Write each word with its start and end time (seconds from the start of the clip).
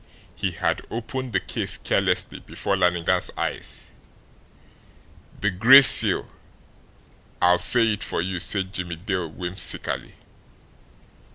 He 0.33 0.53
had 0.53 0.81
opened 0.89 1.31
the 1.31 1.39
case 1.39 1.77
carelessly 1.77 2.39
before 2.39 2.75
Lannigan's 2.75 3.29
eyes. 3.37 3.91
"'The 5.41 5.51
Gray 5.51 5.83
Seal!' 5.83 6.27
I'll 7.39 7.59
say 7.59 7.93
it 7.93 8.01
for 8.03 8.19
you," 8.19 8.39
said 8.39 8.73
Jimmie 8.73 8.95
Dale 8.95 9.27
whimsically. 9.29 10.15